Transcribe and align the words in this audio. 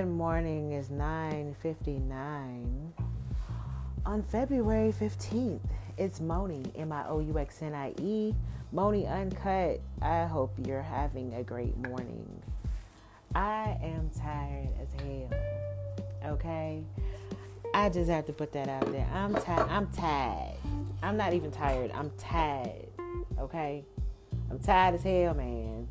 Good 0.00 0.08
morning. 0.08 0.72
It's 0.72 0.88
9:59 0.88 2.94
on 4.06 4.22
February 4.22 4.94
15th. 4.98 5.60
It's 5.98 6.20
Miouxnie, 6.20 6.72
M 6.74 6.90
I 6.90 7.06
O 7.06 7.20
U 7.20 7.38
X 7.38 7.60
N 7.60 7.74
I 7.74 7.92
E, 8.00 8.34
Miouxnie 8.74 9.06
Uncut. 9.06 9.82
I 10.00 10.24
hope 10.24 10.54
you're 10.66 10.80
having 10.80 11.34
a 11.34 11.42
great 11.42 11.76
morning. 11.76 12.26
I 13.34 13.76
am 13.82 14.08
tired 14.18 14.70
as 14.80 14.88
hell. 15.02 15.28
Okay? 16.32 16.82
I 17.74 17.90
just 17.90 18.08
have 18.08 18.24
to 18.24 18.32
put 18.32 18.54
that 18.54 18.70
out 18.70 18.90
there. 18.90 19.06
I'm 19.12 19.34
tired. 19.34 19.68
I'm 19.68 19.86
tired. 19.88 20.56
I'm 21.02 21.18
not 21.18 21.34
even 21.34 21.50
tired. 21.50 21.90
I'm 21.90 22.10
tired. 22.16 22.88
Okay? 23.38 23.84
I'm 24.50 24.60
tired 24.60 24.94
as 24.94 25.02
hell, 25.02 25.34
man. 25.34 25.88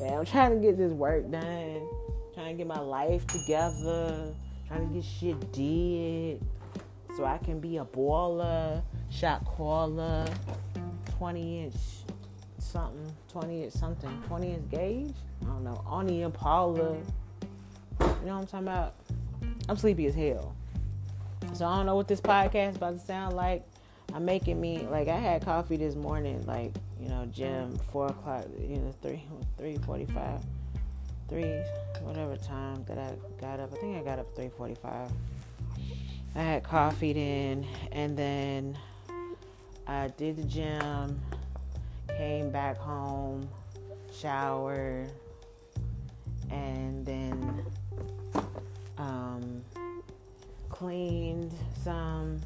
Man, 0.00 0.20
I'm 0.20 0.24
trying 0.24 0.54
to 0.54 0.60
get 0.66 0.78
this 0.78 0.94
work 0.94 1.30
done 1.30 1.86
trying 2.44 2.58
to 2.58 2.64
get 2.64 2.66
my 2.66 2.80
life 2.80 3.26
together, 3.26 4.34
trying 4.68 4.86
to 4.86 4.94
get 4.94 5.02
shit 5.02 5.52
did 5.52 6.44
so 7.16 7.24
I 7.24 7.38
can 7.38 7.58
be 7.58 7.78
a 7.78 7.86
baller, 7.86 8.82
shot 9.10 9.46
caller, 9.46 10.26
20 11.16 11.64
inch 11.64 11.74
something, 12.58 13.10
20 13.30 13.62
inch 13.62 13.72
something, 13.72 14.22
20 14.26 14.52
inch 14.52 14.70
gauge. 14.70 15.14
I 15.40 15.46
don't 15.46 15.64
know, 15.64 15.82
on 15.86 16.06
the 16.06 16.20
Impala. 16.20 16.98
You 16.98 16.98
know 17.98 18.10
what 18.10 18.32
I'm 18.32 18.46
talking 18.46 18.68
about? 18.68 18.94
I'm 19.70 19.78
sleepy 19.78 20.04
as 20.04 20.14
hell. 20.14 20.54
So 21.54 21.64
I 21.64 21.76
don't 21.76 21.86
know 21.86 21.96
what 21.96 22.08
this 22.08 22.20
podcast 22.20 22.72
is 22.72 22.76
about 22.76 22.98
to 22.98 23.06
sound 23.06 23.36
like. 23.36 23.64
I'm 24.12 24.26
making 24.26 24.60
me 24.60 24.86
like 24.90 25.08
I 25.08 25.16
had 25.16 25.42
coffee 25.46 25.78
this 25.78 25.94
morning, 25.94 26.44
like 26.44 26.74
you 27.00 27.08
know, 27.08 27.26
gym 27.32 27.78
four 27.90 28.08
o'clock, 28.08 28.44
you 28.60 28.76
know, 28.76 28.94
three 29.00 29.22
three 29.56 29.78
forty 29.78 30.04
five 30.04 30.40
three 31.28 31.60
whatever 32.02 32.36
time 32.36 32.84
that 32.84 32.98
I 32.98 33.12
got 33.40 33.60
up. 33.60 33.72
I 33.72 33.76
think 33.76 33.96
I 33.96 34.02
got 34.02 34.18
up 34.18 34.34
three 34.34 34.50
forty 34.56 34.74
five. 34.74 35.10
I 36.34 36.42
had 36.42 36.62
coffee 36.62 37.12
then 37.12 37.66
and 37.92 38.16
then 38.16 38.76
I 39.86 40.08
did 40.16 40.36
the 40.36 40.44
gym, 40.44 41.20
came 42.08 42.50
back 42.50 42.78
home, 42.78 43.48
showered, 44.12 45.10
and 46.50 47.04
then 47.04 47.64
um, 48.98 49.62
cleaned 50.70 51.52
some 51.82 52.40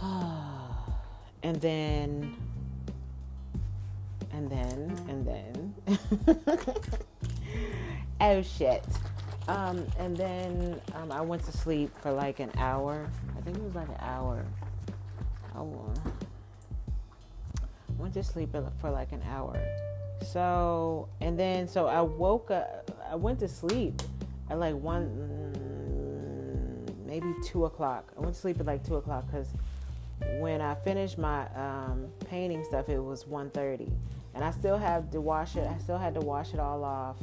and 1.42 1.60
then 1.60 2.34
and 4.32 4.50
then 4.50 4.96
and 5.08 5.26
then. 5.26 5.74
Oh 8.22 8.42
shit. 8.42 8.84
Um, 9.48 9.86
and 9.98 10.14
then 10.14 10.78
um, 10.94 11.10
i 11.10 11.22
went 11.22 11.42
to 11.46 11.52
sleep 11.52 11.90
for 12.02 12.12
like 12.12 12.38
an 12.38 12.52
hour. 12.58 13.08
I 13.36 13.40
think 13.40 13.56
it 13.56 13.62
was 13.62 13.74
like 13.74 13.88
an 13.88 13.96
hour. 14.00 14.44
I 15.54 15.62
went 17.98 18.12
to 18.14 18.22
sleep 18.22 18.54
for 18.78 18.90
like 18.90 19.12
an 19.12 19.22
hour. 19.22 19.58
So 20.22 21.08
and 21.22 21.38
then 21.38 21.66
so 21.66 21.86
i 21.86 22.02
woke 22.02 22.50
up 22.50 22.90
i 23.10 23.16
went 23.16 23.38
to 23.40 23.48
sleep 23.48 24.02
at 24.50 24.58
like 24.58 24.74
one 24.74 25.08
maybe 27.06 27.34
two 27.42 27.64
o'clock. 27.64 28.12
I 28.18 28.20
went 28.20 28.34
to 28.34 28.40
sleep 28.40 28.60
at 28.60 28.66
like 28.66 28.84
two 28.84 28.96
o'clock 28.96 29.26
because 29.26 29.48
when 30.38 30.60
i 30.60 30.74
finished 30.74 31.16
my 31.16 31.48
um, 31.54 32.06
painting 32.28 32.62
stuff 32.64 32.90
it 32.90 32.98
was 32.98 33.24
1.30 33.24 33.90
and 34.34 34.44
I 34.44 34.50
still 34.50 34.78
have 34.78 35.10
to 35.10 35.20
wash 35.20 35.56
it. 35.56 35.68
I 35.68 35.78
still 35.78 35.98
had 35.98 36.14
to 36.14 36.20
wash 36.20 36.54
it 36.54 36.60
all 36.60 36.84
off, 36.84 37.16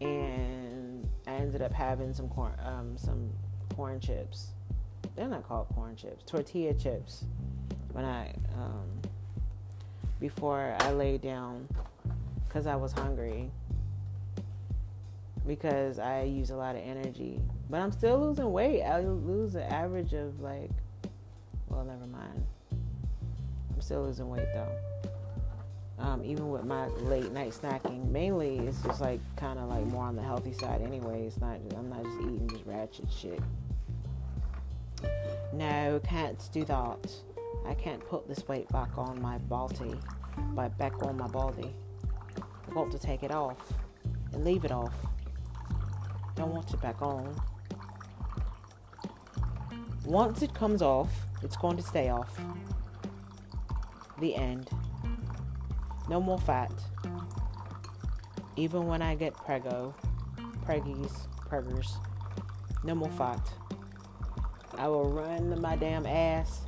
and 0.00 1.08
I 1.26 1.32
ended 1.32 1.62
up 1.62 1.72
having 1.72 2.12
some 2.12 2.28
corn, 2.28 2.52
um, 2.64 2.96
some 2.96 3.30
corn 3.74 4.00
chips. 4.00 4.48
They're 5.14 5.28
not 5.28 5.46
called 5.46 5.68
corn 5.74 5.96
chips, 5.96 6.24
tortilla 6.24 6.74
chips. 6.74 7.24
When 7.92 8.04
I 8.04 8.34
um, 8.54 9.00
before 10.20 10.76
I 10.80 10.92
lay 10.92 11.18
down, 11.18 11.66
because 12.46 12.66
I 12.66 12.76
was 12.76 12.92
hungry, 12.92 13.50
because 15.46 15.98
I 15.98 16.22
use 16.22 16.50
a 16.50 16.56
lot 16.56 16.76
of 16.76 16.82
energy. 16.82 17.40
But 17.68 17.80
I'm 17.80 17.90
still 17.90 18.20
losing 18.20 18.52
weight. 18.52 18.82
I 18.82 19.00
lose 19.00 19.54
an 19.56 19.62
average 19.62 20.12
of 20.12 20.40
like, 20.40 20.70
well, 21.68 21.84
never 21.84 22.06
mind. 22.06 22.46
I'm 23.74 23.80
still 23.80 24.04
losing 24.04 24.28
weight 24.28 24.46
though 24.54 24.95
um, 25.98 26.22
even 26.24 26.50
with 26.50 26.64
my 26.64 26.86
late 26.88 27.32
night 27.32 27.52
snacking, 27.52 28.10
mainly 28.10 28.58
it's 28.58 28.82
just 28.82 29.00
like 29.00 29.20
kind 29.36 29.58
of 29.58 29.68
like 29.68 29.84
more 29.86 30.04
on 30.04 30.16
the 30.16 30.22
healthy 30.22 30.52
side. 30.52 30.82
Anyway, 30.82 31.26
it's 31.26 31.40
not. 31.40 31.58
I'm 31.76 31.88
not 31.88 32.04
just 32.04 32.20
eating 32.20 32.48
just 32.48 32.66
ratchet 32.66 33.06
shit. 33.10 33.40
No, 35.52 36.00
can't 36.04 36.48
do 36.52 36.64
that. 36.64 37.10
I 37.66 37.74
can't 37.74 38.06
put 38.06 38.28
this 38.28 38.46
weight 38.46 38.68
back 38.68 38.96
on 38.98 39.20
my 39.20 39.38
body, 39.38 39.94
by 40.54 40.68
back 40.68 41.02
on 41.02 41.16
my 41.16 41.28
body. 41.28 41.74
I 42.38 42.74
want 42.74 42.92
to 42.92 42.98
take 42.98 43.22
it 43.22 43.30
off 43.30 43.72
and 44.32 44.44
leave 44.44 44.64
it 44.64 44.72
off. 44.72 44.94
Don't 46.34 46.52
want 46.52 46.72
it 46.72 46.80
back 46.82 47.00
on. 47.00 47.34
Once 50.04 50.42
it 50.42 50.54
comes 50.54 50.82
off, 50.82 51.10
it's 51.42 51.56
going 51.56 51.76
to 51.76 51.82
stay 51.82 52.10
off. 52.10 52.38
The 54.20 54.36
end. 54.36 54.70
No 56.08 56.20
more 56.20 56.38
fat. 56.38 56.72
Even 58.56 58.86
when 58.86 59.02
I 59.02 59.14
get 59.14 59.34
prego, 59.34 59.94
preggies, 60.64 61.26
preggers, 61.48 61.96
no 62.84 62.94
more 62.94 63.10
fat. 63.10 63.40
I 64.78 64.88
will 64.88 65.10
run 65.10 65.60
my 65.60 65.76
damn 65.76 66.06
ass. 66.06 66.60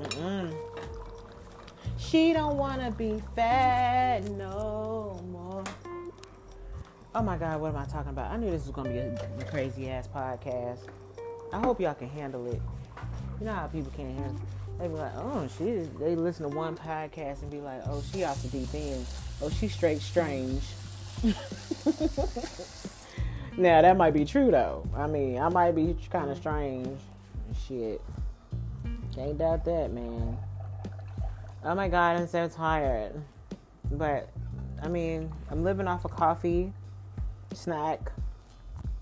Mm-mm. 0.00 0.54
She 1.98 2.32
don't 2.32 2.56
wanna 2.56 2.90
be 2.90 3.22
fat 3.36 4.24
no 4.30 5.22
more. 5.30 5.62
Oh 7.14 7.22
my 7.22 7.36
God, 7.36 7.60
what 7.60 7.74
am 7.74 7.76
I 7.76 7.84
talking 7.84 8.10
about? 8.10 8.30
I 8.30 8.36
knew 8.36 8.50
this 8.50 8.66
was 8.66 8.74
gonna 8.74 8.90
be 8.90 8.98
a, 8.98 9.14
a 9.38 9.44
crazy 9.44 9.88
ass 9.88 10.08
podcast. 10.08 10.80
I 11.52 11.58
hope 11.58 11.80
y'all 11.80 11.94
can 11.94 12.08
handle 12.08 12.46
it. 12.46 12.62
You 13.40 13.46
know 13.46 13.54
how 13.54 13.66
people 13.66 13.90
can't 13.96 14.14
handle 14.16 14.36
it 14.36 14.60
they 14.80 14.88
be 14.88 14.94
like, 14.94 15.12
oh, 15.16 15.46
she. 15.58 15.86
They 15.98 16.16
listen 16.16 16.48
to 16.50 16.56
one 16.56 16.74
podcast 16.74 17.42
and 17.42 17.50
be 17.50 17.60
like, 17.60 17.82
oh, 17.86 18.02
she 18.12 18.24
off 18.24 18.40
the 18.42 18.48
deep 18.48 18.72
end. 18.72 19.04
Oh, 19.42 19.50
she 19.50 19.68
straight 19.68 20.00
strange. 20.00 20.62
now 23.58 23.82
that 23.82 23.98
might 23.98 24.14
be 24.14 24.24
true 24.24 24.50
though. 24.50 24.88
I 24.96 25.06
mean, 25.06 25.38
I 25.38 25.50
might 25.50 25.72
be 25.72 25.94
kind 26.10 26.30
of 26.30 26.38
mm-hmm. 26.38 26.40
strange. 26.40 26.98
Shit, 27.68 28.00
can't 29.14 29.36
doubt 29.36 29.66
that, 29.66 29.92
man. 29.92 30.38
Oh 31.62 31.74
my 31.74 31.88
god, 31.88 32.16
I'm 32.18 32.26
so 32.26 32.48
tired. 32.48 33.20
But 33.90 34.30
I 34.82 34.88
mean, 34.88 35.30
I'm 35.50 35.62
living 35.62 35.88
off 35.88 36.06
of 36.06 36.12
coffee, 36.12 36.72
snack, 37.52 38.10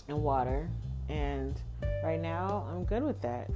and 0.09 0.25
water, 0.25 0.69
and 1.09 1.55
right 2.03 2.21
now 2.21 2.67
I'm 2.69 2.85
good 2.85 3.05
with 3.05 3.21
that. 3.21 3.49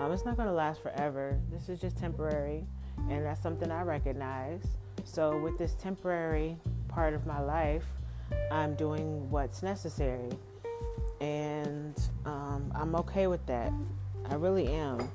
Um, 0.00 0.12
it's 0.12 0.24
not 0.24 0.36
going 0.36 0.48
to 0.48 0.54
last 0.54 0.82
forever. 0.82 1.38
This 1.52 1.68
is 1.68 1.78
just 1.78 1.98
temporary, 1.98 2.64
and 3.10 3.26
that's 3.26 3.42
something 3.42 3.70
I 3.70 3.82
recognize. 3.82 4.62
So, 5.04 5.38
with 5.38 5.58
this 5.58 5.74
temporary 5.74 6.56
part 6.88 7.12
of 7.12 7.26
my 7.26 7.38
life, 7.38 7.84
I'm 8.50 8.74
doing 8.76 9.28
what's 9.30 9.62
necessary, 9.62 10.30
and 11.20 12.00
um, 12.24 12.72
I'm 12.74 12.96
okay 12.96 13.26
with 13.26 13.44
that. 13.44 13.74
I 14.30 14.36
really 14.36 14.68
am. 14.68 15.06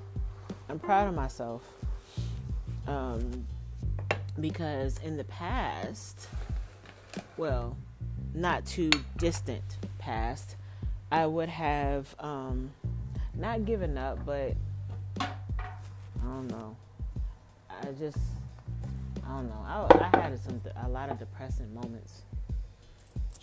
I'm 0.69 0.77
proud 0.77 1.07
of 1.07 1.15
myself 1.15 1.63
um, 2.87 3.47
because 4.39 4.99
in 5.03 5.17
the 5.17 5.23
past, 5.23 6.27
well, 7.37 7.75
not 8.35 8.67
too 8.67 8.91
distant 9.17 9.77
past, 9.97 10.57
I 11.11 11.25
would 11.25 11.49
have 11.49 12.13
um, 12.19 12.69
not 13.35 13.65
given 13.65 13.97
up, 13.97 14.23
but 14.27 14.53
I 16.25 16.35
don't 16.35 16.47
know. 16.47 16.75
I 17.69 17.91
just, 17.99 18.17
I 19.25 19.29
don't 19.29 19.47
know. 19.47 19.63
I, 19.65 20.09
I 20.11 20.17
had 20.17 20.39
some 20.43 20.59
a 20.83 20.89
lot 20.89 21.09
of 21.11 21.19
depressing 21.19 21.73
moments. 21.73 22.23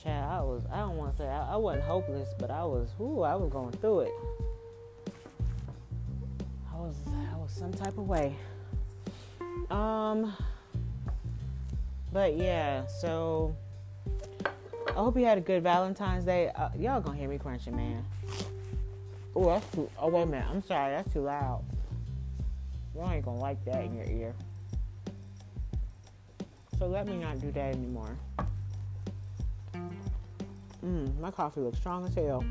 Chad, 0.03 0.25
I 0.25 0.41
was, 0.41 0.63
I 0.73 0.81
don't 0.81 0.97
want 0.97 1.17
to 1.17 1.23
say 1.23 1.29
I, 1.29 1.53
I 1.53 1.57
wasn't 1.57 1.85
hopeless, 1.85 2.29
but 2.39 2.51
I 2.51 2.65
was, 2.65 2.89
whoo, 2.99 3.23
I 3.23 3.37
was 3.37 3.53
going 3.53 3.71
through 3.73 4.01
it. 4.01 4.13
I 6.73 6.77
was, 6.77 6.97
I 7.33 7.37
was 7.37 7.53
some 7.53 7.73
type 7.73 7.97
of 7.99 8.09
way. 8.09 8.35
Um, 9.71 10.35
but 12.13 12.37
yeah, 12.37 12.87
so 12.87 13.55
I 14.89 14.93
hope 14.93 15.17
you 15.17 15.25
had 15.25 15.39
a 15.39 15.43
good 15.43 15.63
Valentine's 15.63 16.25
Day. 16.25 16.51
Uh, 16.55 16.71
y'all 16.77 17.01
gonna 17.01 17.17
hear 17.17 17.29
me 17.29 17.39
crunching, 17.39 17.77
man. 17.77 18.05
Oh, 19.37 19.47
that's 19.47 19.67
too. 19.75 19.89
Oh 19.99 20.09
wait 20.09 20.23
a 20.23 20.27
minute. 20.27 20.47
I'm 20.51 20.63
sorry. 20.63 20.95
That's 20.95 21.13
too 21.13 21.23
loud. 21.23 21.65
You 22.95 23.03
ain't 23.05 23.25
gonna 23.25 23.39
like 23.39 23.65
that 23.65 23.85
in 23.85 23.95
your 23.95 24.07
ear. 24.07 24.35
So 26.79 26.87
let 26.87 27.07
me 27.07 27.17
not 27.17 27.41
do 27.41 27.51
that 27.53 27.75
anymore. 27.75 28.17
Mm, 30.85 31.19
my 31.21 31.31
coffee 31.31 31.61
looks 31.61 31.79
strong 31.79 32.05
as 32.07 32.15
hell. 32.15 32.45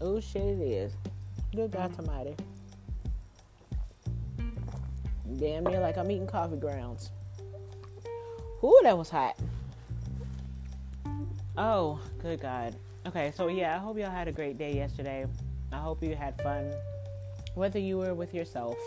Oh 0.00 0.20
shit, 0.20 0.42
it 0.42 0.60
is. 0.60 0.92
Good 1.54 1.72
God 1.72 1.98
Almighty. 1.98 2.36
Damn 5.36 5.64
near 5.64 5.80
like 5.80 5.96
I'm 5.96 6.10
eating 6.10 6.26
coffee 6.26 6.56
grounds. 6.56 7.10
Ooh, 8.62 8.78
that 8.82 8.96
was 8.96 9.10
hot. 9.10 9.36
Oh, 11.56 11.98
good 12.20 12.40
God. 12.40 12.74
Okay, 13.06 13.34
so 13.36 13.48
yeah, 13.48 13.76
I 13.76 13.78
hope 13.78 13.98
y'all 13.98 14.10
had 14.10 14.28
a 14.28 14.32
great 14.32 14.56
day 14.56 14.74
yesterday. 14.74 15.26
I 15.70 15.76
hope 15.76 16.02
you 16.02 16.16
had 16.16 16.40
fun, 16.40 16.72
whether 17.54 17.78
you 17.78 17.98
were 17.98 18.14
with 18.14 18.32
yourself 18.32 18.78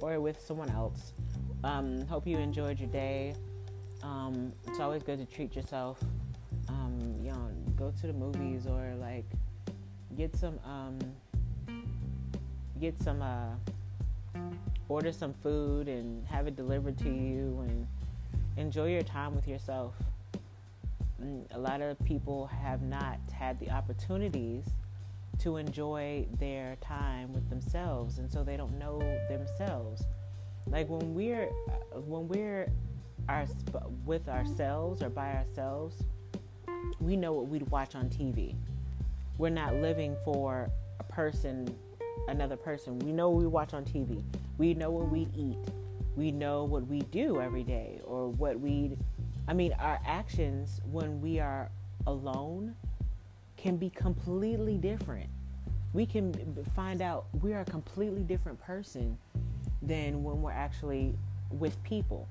or 0.00 0.20
with 0.20 0.40
someone 0.40 0.70
else. 0.70 1.14
Um, 1.64 2.06
hope 2.06 2.28
you 2.28 2.38
enjoyed 2.38 2.78
your 2.78 2.88
day. 2.90 3.34
Um, 4.04 4.52
it's 4.68 4.78
always 4.78 5.02
good 5.02 5.18
to 5.18 5.26
treat 5.26 5.56
yourself. 5.56 5.98
Um, 6.68 7.16
you 7.20 7.32
know, 7.32 7.50
go 7.76 7.92
to 8.00 8.06
the 8.06 8.12
movies 8.12 8.68
or 8.68 8.94
like 9.00 9.24
get 10.16 10.36
some 10.36 10.60
um, 10.64 10.98
get 12.80 12.96
some 13.00 13.20
uh, 13.20 13.50
order 14.88 15.10
some 15.10 15.34
food 15.34 15.88
and 15.88 16.24
have 16.28 16.46
it 16.46 16.54
delivered 16.54 16.96
to 16.98 17.08
you 17.08 17.64
and 17.66 17.86
enjoy 18.56 18.92
your 18.92 19.02
time 19.02 19.34
with 19.34 19.48
yourself. 19.48 19.94
Mm, 21.22 21.46
a 21.54 21.58
lot 21.58 21.80
of 21.80 21.98
people 22.04 22.46
have 22.46 22.82
not 22.82 23.18
had 23.32 23.58
the 23.58 23.70
opportunities 23.70 24.64
to 25.38 25.56
enjoy 25.56 26.26
their 26.38 26.76
time 26.76 27.32
with 27.32 27.48
themselves 27.48 28.18
and 28.18 28.30
so 28.30 28.42
they 28.42 28.56
don't 28.56 28.78
know 28.78 28.98
themselves. 29.28 30.02
Like 30.66 30.88
when 30.88 31.14
we're 31.14 31.46
when 32.06 32.28
we're 32.28 32.70
our, 33.28 33.46
with 34.04 34.28
ourselves 34.28 35.02
or 35.02 35.08
by 35.08 35.32
ourselves 35.32 36.02
we 37.00 37.16
know 37.16 37.32
what 37.32 37.48
we'd 37.48 37.68
watch 37.70 37.94
on 37.94 38.08
TV 38.08 38.54
we're 39.38 39.48
not 39.48 39.74
living 39.74 40.16
for 40.24 40.70
a 41.00 41.04
person 41.04 41.74
another 42.28 42.56
person. 42.56 42.98
We 43.00 43.12
know 43.12 43.30
what 43.30 43.42
we 43.42 43.46
watch 43.46 43.74
on 43.74 43.84
TV 43.84 44.22
we 44.58 44.74
know 44.74 44.90
what 44.90 45.10
we 45.10 45.28
eat. 45.36 45.58
We 46.16 46.30
know 46.30 46.64
what 46.64 46.86
we 46.86 47.00
do 47.00 47.40
every 47.40 47.62
day 47.62 48.00
or 48.04 48.28
what 48.28 48.58
we 48.58 48.96
I 49.48 49.52
mean 49.52 49.72
our 49.78 50.00
actions 50.04 50.80
when 50.90 51.20
we 51.20 51.38
are 51.38 51.70
alone 52.06 52.74
can 53.56 53.76
be 53.76 53.90
completely 53.90 54.76
different. 54.76 55.30
We 55.92 56.04
can 56.04 56.34
find 56.74 57.00
out 57.00 57.26
we 57.40 57.54
are 57.54 57.60
a 57.60 57.64
completely 57.64 58.22
different 58.22 58.60
person 58.60 59.16
than 59.82 60.22
when 60.22 60.42
we're 60.42 60.50
actually 60.50 61.14
with 61.50 61.82
people. 61.84 62.28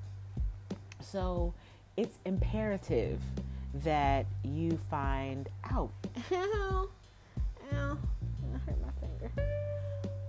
So 1.00 1.54
it's 1.96 2.18
imperative 2.24 3.20
that 3.84 4.26
you 4.44 4.78
find 4.90 5.48
out. 5.70 5.90
Ow, 6.32 6.88
ow, 7.72 7.98
I 8.54 8.58
hurt 8.58 8.80
my 8.80 8.92
finger. 9.00 9.30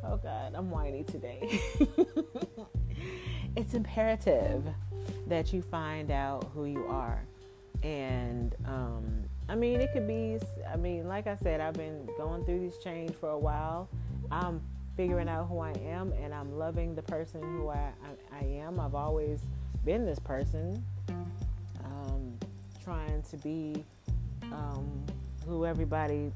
Oh 0.04 0.18
God, 0.18 0.54
I'm 0.56 0.70
whiny 0.72 1.04
today. 1.04 1.62
it's 3.56 3.74
imperative 3.74 4.64
that 5.28 5.54
you 5.54 5.62
find 5.62 6.12
out 6.12 6.50
who 6.54 6.66
you 6.66 6.86
are. 6.88 7.22
And 7.84 8.56
um, 8.66 9.24
I 9.50 9.56
mean, 9.56 9.80
it 9.80 9.92
could 9.94 10.08
be, 10.08 10.40
I 10.72 10.76
mean, 10.78 11.08
like 11.08 11.28
I 11.28 11.36
said, 11.36 11.62
I've 11.62 11.76
been 11.76 12.08
going 12.18 12.44
through 12.46 12.60
this 12.68 12.78
change 12.84 13.14
for 13.16 13.30
a 13.30 13.38
while. 13.38 13.90
I'm 14.32 14.62
figuring 14.96 15.30
out 15.30 15.48
who 15.48 15.60
I 15.60 15.74
am 15.86 16.12
and 16.14 16.34
I'm 16.34 16.58
loving 16.58 16.96
the 16.96 17.04
person 17.04 17.42
who 17.42 17.70
I, 17.70 17.92
I, 18.32 18.40
I 18.42 18.44
am. 18.46 18.80
I've 18.80 18.96
always 18.96 19.42
been 19.86 20.06
this 20.06 20.20
person, 20.20 20.84
um, 21.86 22.34
trying 22.84 23.22
to 23.30 23.38
be 23.38 23.86
um, 24.52 25.06
who 25.46 25.66
everybody 25.66 26.32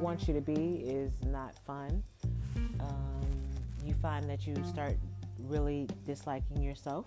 wants 0.00 0.28
you 0.28 0.34
to 0.34 0.40
be 0.40 0.82
is 0.84 1.12
not 1.26 1.54
fun. 1.66 2.02
Um, 2.80 3.26
you 3.86 3.94
find 3.94 4.28
that 4.28 4.46
you 4.46 4.54
start 4.68 4.96
really 5.46 5.86
disliking 6.06 6.62
yourself, 6.62 7.06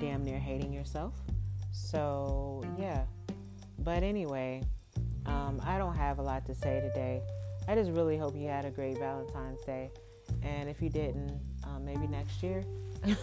damn 0.00 0.24
near 0.24 0.38
hating 0.38 0.72
yourself. 0.72 1.14
So, 1.72 2.62
yeah 2.78 3.04
but 3.84 4.02
anyway, 4.02 4.62
um, 5.26 5.60
I 5.64 5.78
don't 5.78 5.94
have 5.94 6.18
a 6.18 6.22
lot 6.22 6.46
to 6.46 6.54
say 6.54 6.80
today. 6.80 7.22
I 7.68 7.74
just 7.74 7.90
really 7.90 8.16
hope 8.16 8.34
you 8.34 8.48
had 8.48 8.64
a 8.64 8.70
great 8.70 8.98
Valentine's 8.98 9.60
Day. 9.62 9.90
And 10.42 10.68
if 10.68 10.80
you 10.82 10.88
didn't, 10.88 11.38
um, 11.64 11.84
maybe 11.84 12.06
next 12.06 12.42
year. 12.42 12.64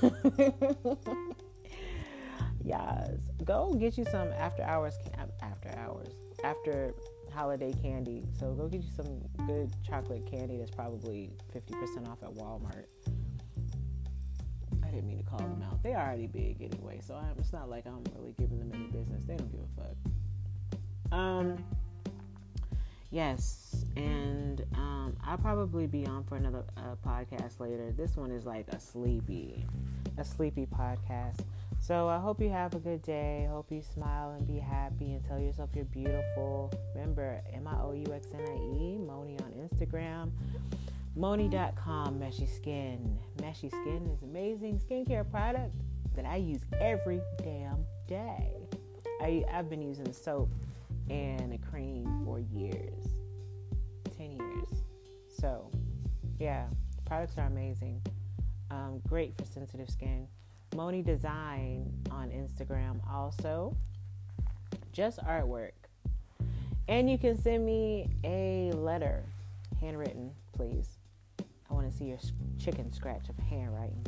yes, 2.63 3.09
go 3.44 3.73
get 3.73 3.97
you 3.97 4.06
some 4.06 4.27
after 4.29 4.62
hours, 4.63 4.94
after 5.41 5.69
hours, 5.77 6.09
after 6.44 6.94
holiday 7.33 7.73
candy. 7.81 8.25
So 8.39 8.53
go 8.53 8.68
get 8.68 8.83
you 8.83 8.91
some 8.95 9.21
good 9.47 9.71
chocolate 9.88 10.29
candy 10.29 10.57
that's 10.57 10.71
probably 10.71 11.31
50% 11.56 12.07
off 12.07 12.21
at 12.21 12.29
Walmart. 12.33 12.85
I 14.92 14.96
didn't 14.96 15.08
mean 15.08 15.24
to 15.24 15.24
call 15.24 15.40
them 15.40 15.64
out. 15.66 15.82
They 15.84 15.96
already 15.96 16.28
big 16.28 16.62
anyway, 16.62 17.00
so 17.02 17.16
I'm, 17.16 17.36
it's 17.40 17.54
not 17.54 17.70
like 17.70 17.86
I'm 17.88 18.04
really 18.18 18.34
giving 18.38 18.60
them 18.60 18.72
any 18.74 18.88
business. 18.88 19.24
They 19.24 19.36
don't 19.36 19.50
give 19.50 19.62
a 19.62 19.82
fuck. 19.82 21.18
Um, 21.18 21.64
yes, 23.10 23.86
and 23.96 24.66
um, 24.76 25.16
I'll 25.26 25.38
probably 25.38 25.88
be 25.88 26.06
on 26.06 26.26
for 26.26 26.36
another 26.36 26.66
uh, 26.76 26.96
podcast 27.06 27.62
later. 27.62 27.94
This 27.96 28.18
one 28.18 28.32
is 28.32 28.46
like 28.46 28.68
a 28.70 28.80
sleepy, 28.80 29.66
a 30.18 30.26
sleepy 30.26 30.66
podcast. 30.66 31.40
So 31.80 32.10
I 32.10 32.20
hope 32.20 32.42
you 32.42 32.50
have 32.50 32.76
a 32.76 32.80
good 32.80 33.02
day. 33.02 33.48
Hope 33.50 33.72
you 33.72 33.82
smile 33.82 34.32
and 34.32 34.46
be 34.46 34.60
happy 34.60 35.14
and 35.14 35.24
tell 35.26 35.40
yourself 35.40 35.70
you're 35.74 35.86
beautiful. 35.86 36.70
Remember, 36.94 37.42
M 37.54 37.66
I 37.66 37.82
O 37.82 37.94
U 37.94 38.14
X 38.14 38.28
N 38.34 38.42
I 38.42 38.56
E, 38.56 39.00
Miouxnie 39.00 39.42
on 39.42 39.52
Instagram. 39.54 40.32
Miouxnie.com, 41.18 42.20
Meshy 42.20 42.48
Skin. 42.48 43.18
Meshy 43.42 43.70
Skin 43.70 44.08
is 44.14 44.22
amazing 44.22 44.80
skincare 44.80 45.30
product 45.30 45.74
that 46.16 46.26
I 46.26 46.36
use 46.36 46.62
every 46.80 47.22
damn 47.38 47.84
day. 48.08 48.52
I, 49.20 49.44
I've 49.52 49.70
been 49.70 49.82
using 49.82 50.04
the 50.04 50.14
soap 50.14 50.50
and 51.10 51.52
a 51.54 51.58
cream 51.58 52.22
for 52.24 52.40
years 52.40 53.07
10 54.18 54.31
years. 54.31 54.83
So, 55.40 55.71
yeah, 56.40 56.68
products 57.06 57.38
are 57.38 57.48
amazing. 57.48 58.02
Um, 58.69 59.02
great 59.07 59.36
for 59.38 59.45
sensitive 59.45 59.90
skin. 59.90 60.28
Miouxnie 60.71 61.04
Design 61.04 61.92
on 62.12 62.30
Instagram 62.30 63.00
also. 63.12 63.76
Just 64.94 65.19
artwork. 65.26 65.71
And 66.88 67.10
you 67.10 67.18
can 67.18 67.42
send 67.42 67.66
me 67.66 68.10
a 68.24 68.71
letter, 68.74 69.24
handwritten, 69.80 70.31
please. 70.54 71.01
I 71.71 71.73
want 71.73 71.90
to 71.90 71.97
see 71.97 72.06
your 72.06 72.19
chicken 72.59 72.92
scratch 72.92 73.30
of 73.30 73.37
handwriting. 73.37 74.06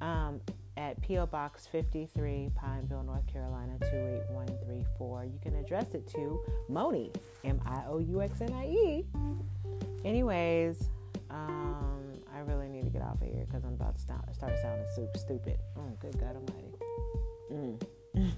Um, 0.00 0.40
at 0.78 1.00
P.O. 1.02 1.26
Box 1.26 1.66
53, 1.66 2.50
Pineville, 2.58 3.02
North 3.02 3.26
Carolina 3.26 3.74
28134. 3.80 5.24
You 5.24 5.38
can 5.42 5.56
address 5.56 5.92
it 5.92 6.06
to 6.08 6.40
Miouxnie, 6.70 7.14
M 7.44 7.60
I 7.66 7.82
O 7.86 7.98
U 7.98 8.22
X 8.22 8.40
N 8.40 8.52
I 8.54 8.64
E. 8.66 9.04
Anyways, 10.06 10.88
um, 11.28 12.14
I 12.34 12.38
really 12.38 12.68
need 12.68 12.84
to 12.84 12.90
get 12.90 13.02
off 13.02 13.20
of 13.20 13.28
here 13.28 13.44
because 13.46 13.62
I'm 13.64 13.74
about 13.74 13.96
to 13.96 14.00
start, 14.00 14.34
start 14.34 14.54
sounding 14.62 14.86
super 14.96 15.18
stupid. 15.18 15.58
Oh, 15.76 15.82
good 16.00 16.18
God 16.18 16.36
Almighty. 16.36 16.72
Mm. 18.16 18.32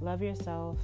Love 0.00 0.22
yourself 0.22 0.78